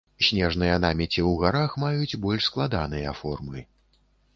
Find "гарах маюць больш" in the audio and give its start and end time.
1.45-2.51